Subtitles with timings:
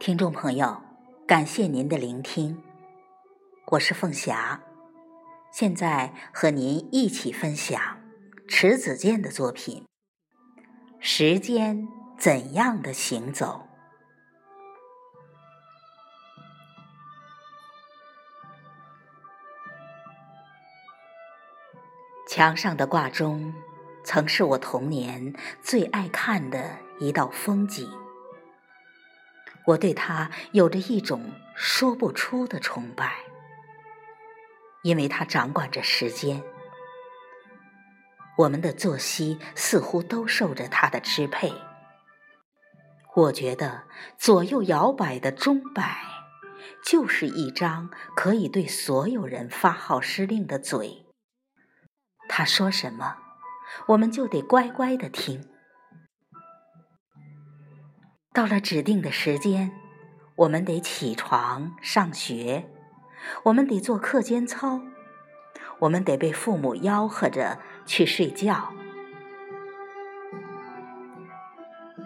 [0.00, 0.80] 听众朋友，
[1.26, 2.62] 感谢您的聆听，
[3.66, 4.58] 我是凤霞，
[5.52, 7.78] 现在和您一起分享
[8.48, 9.84] 迟子建的作品
[10.98, 11.86] 《时间
[12.18, 13.68] 怎样的行走》。
[22.26, 23.52] 墙上的挂钟，
[24.02, 27.86] 曾是我童年最爱看的一道风景。
[29.66, 33.12] 我对它有着一种说不出的崇拜，
[34.82, 36.42] 因为它掌管着时间。
[38.38, 41.52] 我们的作息似乎都受着它的支配。
[43.14, 43.82] 我觉得
[44.16, 45.98] 左右摇摆的钟摆，
[46.84, 51.06] 就是一张可以对所有人发号施令的嘴。
[52.28, 53.16] 他说什么，
[53.88, 55.50] 我们就得乖乖的听。
[58.32, 59.72] 到了指定的时间，
[60.36, 62.64] 我们得起床上学，
[63.42, 64.80] 我们得做课间操，
[65.80, 68.72] 我们得被父母吆喝着去睡觉。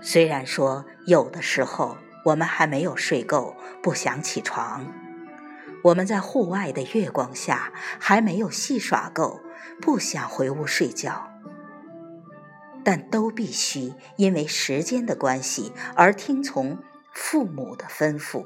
[0.01, 4.87] 虽然说有的时候我们还没有睡够，不想起床；
[5.83, 9.43] 我们在户外的月光下还没有戏耍够，
[9.79, 11.34] 不想回屋睡觉。
[12.85, 16.79] 但都必须因为时间的关系而听从
[17.15, 18.45] 父母的吩咐。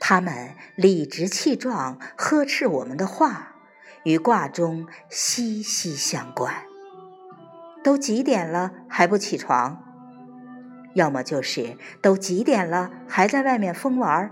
[0.00, 3.54] 他们理直气壮呵斥我们的话，
[4.04, 6.64] 与挂钟息息相关。
[7.82, 9.82] 都几点了还不起床？
[10.94, 14.30] 要么就是都几点了还在外面疯玩儿？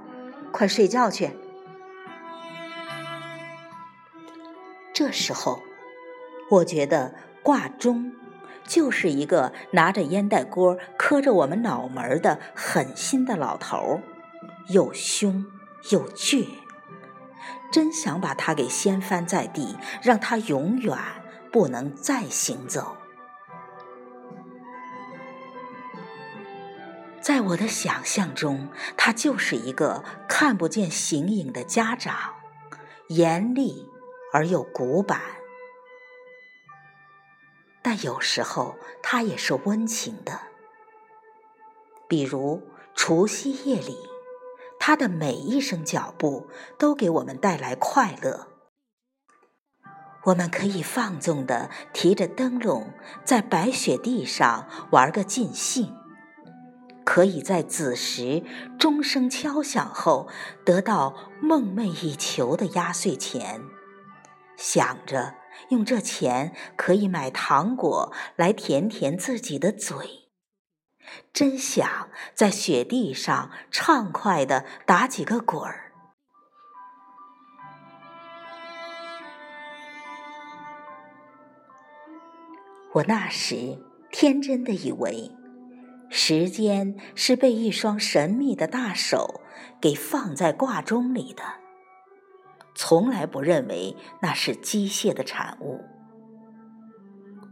[0.53, 1.31] 快睡觉去！
[4.95, 5.63] 这时候，
[6.51, 7.15] 我觉得。
[7.43, 8.13] 挂钟
[8.65, 14.03] 就是一个拿着烟袋锅磕着我们脑门的狠心的老头儿，
[14.69, 15.45] 又凶
[15.91, 16.47] 又倔，
[17.73, 20.97] 真想把他给掀翻在地，让他永远
[21.51, 22.97] 不能再行走。
[27.21, 32.35] 在我的想象中，他就是一个看不见形影的家长，
[33.09, 33.89] 严厉
[34.33, 35.21] 而又古板。
[37.83, 40.41] 但有时候，它也是温情的。
[42.09, 42.63] 比如
[42.95, 43.97] 除夕夜里，
[44.79, 46.49] 他的每一声脚步
[46.79, 48.49] 都给我们带来快乐。
[50.25, 52.93] 我们可以放纵的提着灯笼，
[53.25, 55.87] 在白雪地上玩个尽兴；
[57.05, 58.45] 可以在子时
[58.79, 60.29] 钟声敲响后，
[60.65, 63.63] 得到梦寐以求的压岁钱，
[64.57, 65.42] 想着。
[65.69, 69.97] 用这钱可以买糖果来填填自己的嘴，
[71.33, 75.93] 真想在雪地上畅快地打几个滚儿。
[82.95, 83.79] 我那时
[84.11, 85.31] 天真的以为，
[86.11, 89.41] 时间是被一双神秘的大手
[89.81, 91.62] 给放在挂钟里的。
[92.85, 95.85] 从来不认为那是机械的产物。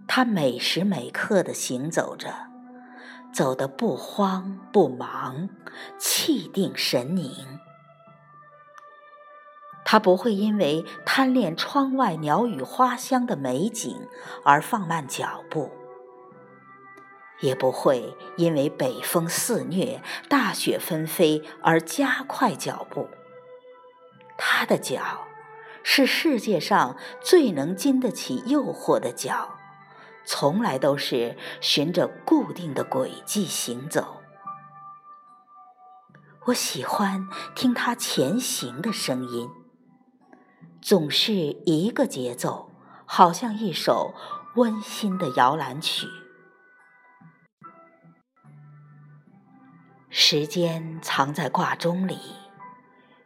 [0.09, 2.35] 他每时每刻的行走着，
[3.33, 5.49] 走得不慌不忙，
[6.01, 7.31] 气定神宁。
[9.85, 13.97] 他不会因为贪恋窗外鸟语花香的美景
[14.45, 15.71] 而放慢脚步，
[17.39, 23.09] 也不会因为北风肆虐、大雪纷飞而加快脚步。
[24.43, 25.29] 他的脚
[25.83, 29.59] 是世界上最能经得起诱惑的脚，
[30.25, 34.23] 从来都是循着固定的轨迹行走。
[36.47, 39.51] 我喜欢听他前行的声音，
[40.81, 42.71] 总是一个节奏，
[43.05, 44.15] 好像一首
[44.57, 46.07] 温馨的摇篮曲。
[50.09, 52.40] 时间藏在挂钟里。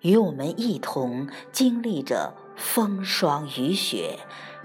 [0.04, 4.18] 与我们一同经历着风霜雨雪、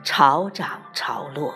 [0.04, 1.54] 潮涨潮落。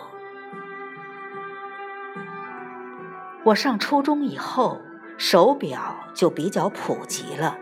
[3.44, 4.80] 我上初中以后，
[5.18, 7.58] 手表就比较普及了。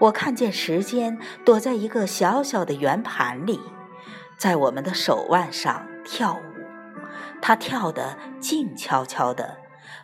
[0.00, 3.60] 我看见时间躲在一个小小的圆盘里，
[4.36, 6.40] 在我们的手腕上跳舞。
[7.40, 9.58] 它跳得静悄悄的，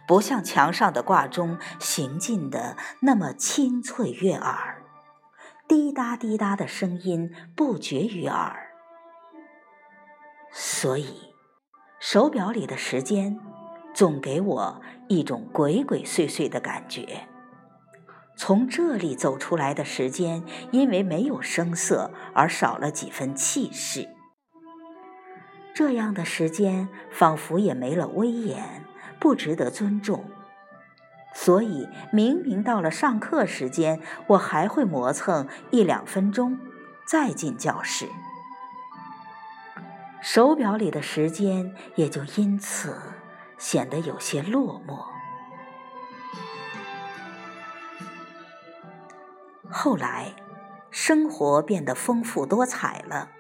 [0.07, 4.82] 不像墙上的挂钟行进的那么清脆悦耳。
[5.69, 8.73] 滴答滴答的声音不绝于耳，
[10.51, 11.35] 所以
[11.99, 13.39] 手表里的时间
[13.95, 17.29] 总给我一种鬼鬼祟祟的感觉。
[18.37, 20.43] 从这里走出来的时间，
[20.73, 24.09] 因为没有声色而少了几分气势。
[25.75, 28.85] 这样的时间仿佛也没了威严，
[29.21, 30.25] 不值得尊重。
[31.35, 36.59] 所以，明明到了上课时间，我还会磨蹭一两分钟，
[37.07, 38.09] 再进教室。
[40.21, 42.95] 手表里的时间也就因此
[43.59, 45.07] 显得有些落寞。
[49.69, 50.37] 后来，
[50.91, 53.31] 生活变得丰富多彩了，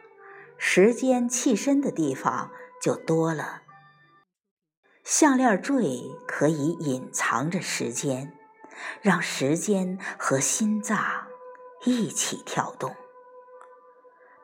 [0.58, 2.50] 时间栖身的地方
[2.80, 3.61] 就多了。
[5.04, 8.32] 项链坠可以隐藏着时间，
[9.00, 10.98] 让时间和心脏
[11.84, 12.94] 一起跳动。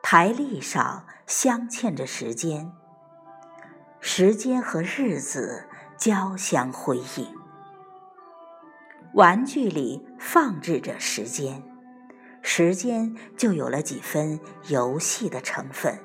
[0.01, 2.73] 台历上镶嵌着时间，
[4.01, 5.65] 时间和日子
[5.97, 7.33] 交相辉映。
[9.13, 11.63] 玩具里放置着时间，
[12.41, 15.99] 时间就有了几分游戏的成分。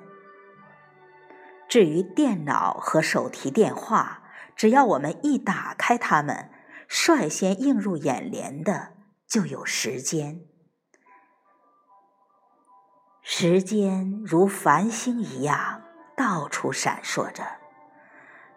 [1.69, 4.23] 至于电脑和手提电话，
[4.57, 6.51] 只要我们一打开它们，
[6.89, 8.93] 率先映入眼帘的
[9.27, 10.41] 就有时间。
[13.23, 15.83] 时间如繁星一样
[16.17, 17.43] 到处闪烁着，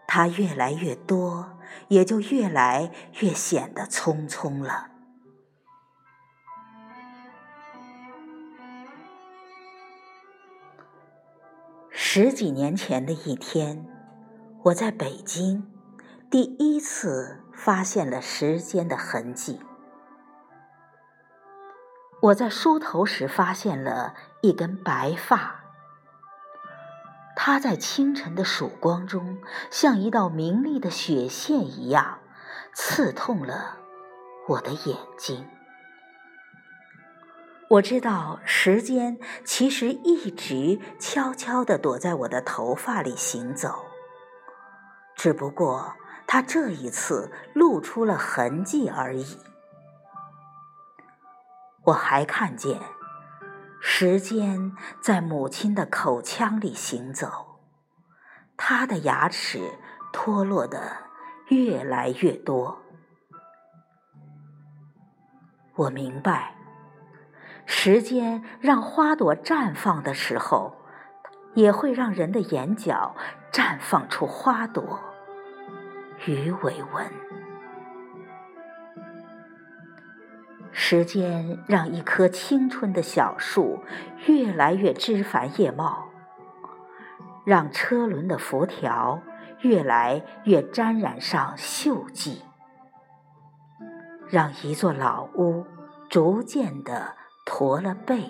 [0.05, 1.57] 它越来越多，
[1.87, 2.91] 也就越来
[3.21, 4.91] 越显得匆匆了。
[11.89, 13.87] 十几年前的一天，
[14.65, 15.76] 我在北京。
[16.29, 19.61] 第一次发现了时间的痕迹。
[22.19, 25.63] 我在梳头时发现了一根白发，
[27.33, 29.37] 它在清晨的曙光中，
[29.71, 32.19] 像一道明丽的血线一样，
[32.73, 33.77] 刺痛了
[34.49, 35.47] 我的眼睛。
[37.69, 43.85] 我知道，时间其实一直悄悄地躲在我的头发里行走，
[45.15, 45.95] 只不过。
[46.27, 49.39] 他这一次露出了痕迹而已。
[51.85, 52.81] 我还看见
[53.79, 57.61] 时间在母亲的口腔里行走，
[58.57, 59.79] 她的牙齿
[60.11, 60.97] 脱落的
[61.47, 62.83] 越来越多。
[65.75, 66.55] 我明白，
[67.65, 70.75] 时间让花朵绽放的时候，
[71.53, 73.15] 也会让人的眼角
[73.53, 74.99] 绽放出花朵。
[76.25, 77.11] 鱼尾纹。
[80.71, 83.83] 时间让一棵青春的小树
[84.27, 86.07] 越来越枝繁叶茂，
[87.45, 89.21] 让车轮的辐条
[89.61, 92.43] 越来越沾染上锈迹，
[94.29, 95.65] 让一座老屋
[96.09, 97.15] 逐渐的
[97.45, 98.29] 驼了背。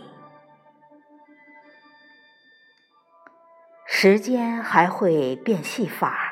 [3.85, 6.26] 时间还会变戏法。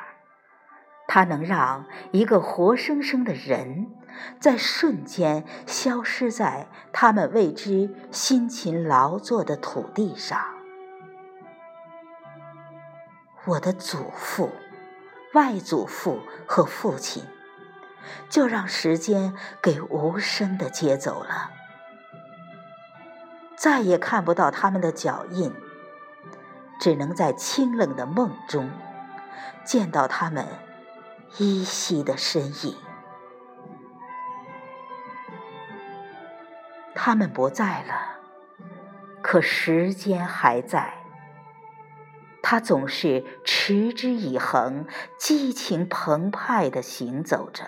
[1.15, 3.89] 它能让一个活生生的人
[4.37, 10.37] 在瞬间消失在他们为之辛勤劳作的土地上。
[13.45, 14.51] 我的祖父、
[15.33, 17.23] 外祖父和父亲，
[18.27, 21.49] 就让时间给无声的接走了，
[23.55, 25.53] 再也看不到他们的脚印，
[26.77, 28.69] 只能在清冷的梦中
[29.63, 30.45] 见到他们。
[31.37, 32.75] 依稀的身影，
[36.93, 38.19] 他们不在了，
[39.21, 41.01] 可时间还在。
[42.41, 44.85] 它总是持之以恒、
[45.17, 47.67] 激情澎湃地行走着，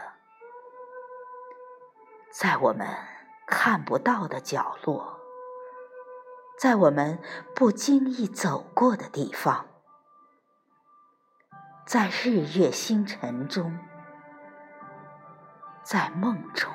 [2.32, 2.88] 在我们
[3.48, 5.20] 看不到的角落，
[6.60, 7.20] 在我们
[7.56, 9.66] 不经意走过的地方。
[11.88, 13.80] 在日月星辰中，
[15.84, 16.70] 在梦中，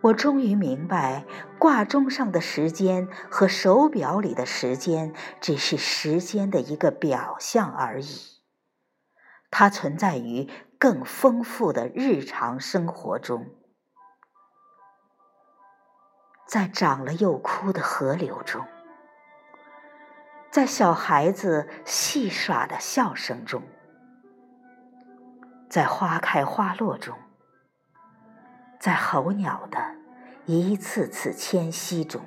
[0.00, 1.24] 我终于明白，
[1.60, 8.42] 挂钟上的时间和手表里的时间只是时间的一个表象而已。
[9.52, 13.46] 它存在于更丰富的日常生活中，
[16.48, 18.66] 在长了又枯的河流中。
[20.52, 23.62] 在小孩子戏耍的笑声中，
[25.70, 27.16] 在花开花落中，
[28.78, 29.78] 在候鸟的
[30.44, 32.20] 一次次迁徙中，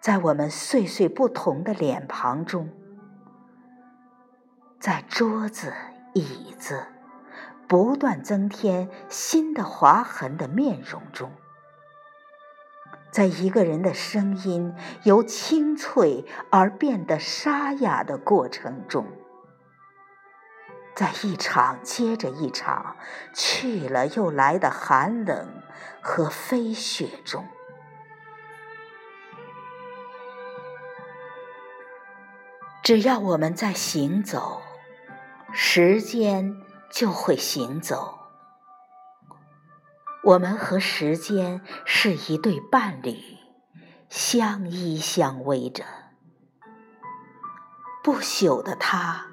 [0.00, 2.70] 在我们岁岁不同的脸庞中，
[4.80, 5.74] 在桌子、
[6.14, 6.86] 椅子
[7.68, 11.30] 不断增添新的划痕的面容中。
[13.10, 14.74] 在一个人的声音
[15.04, 19.06] 由清脆而变得沙哑的过程中，
[20.94, 22.96] 在一场接着一场
[23.34, 25.62] 去了又来的寒冷
[26.00, 27.46] 和飞雪中，
[32.82, 34.62] 只要我们在行走，
[35.52, 36.56] 时间
[36.90, 38.17] 就会行走。
[40.24, 43.18] 我们和时间是一对伴侣，
[44.08, 45.84] 相依相偎着。
[48.02, 49.26] 不朽的他，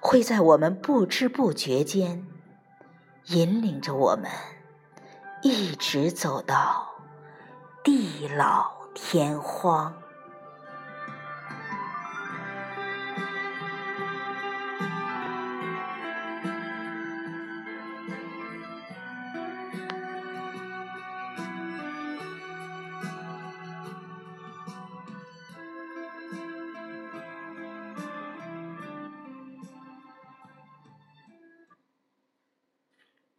[0.00, 2.26] 会在我们不知不觉间，
[3.26, 4.30] 引领着我们，
[5.42, 6.94] 一直走到
[7.82, 10.03] 地老天荒。